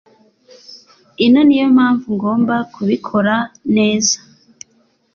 ino 1.25 1.39
niyo 1.45 1.67
mpamvu 1.75 2.05
ngomba 2.15 2.55
kubikora 2.73 3.35
neza 3.75 4.17